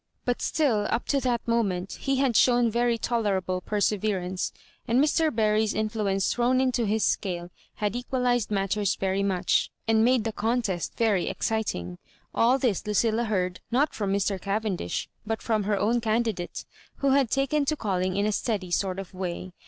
[0.25, 4.51] But still, up to this moment, he had shown very tol erable perseverance;
[4.87, 5.29] and Mr.
[5.29, 10.97] Buiy's influence thrown into his ece^e had equalized matters very much, and made the contest
[10.97, 11.99] very exdtmg.
[12.33, 14.41] All this Lucilla heard, not from Mr.
[14.41, 16.65] Cavendish, but from her own candidate,
[16.95, 19.51] who had taken to calling in a steady sort of way.